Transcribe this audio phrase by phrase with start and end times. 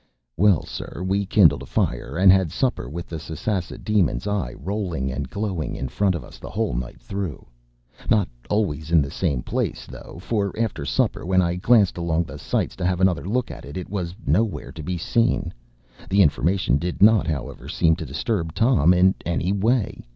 [0.35, 5.11] ”Well, sir, we kindled a fire, and had supper with the Sasassa demon’s eye rolling
[5.11, 7.45] and glowing in front of us the whole night through.
[8.09, 12.39] Not always in the same place, though; for after supper, when I glanced along the
[12.39, 15.53] sights to have another look at it, it was nowhere to be seen.
[16.09, 20.07] The information did not, however, seem to disturb Tom in any way.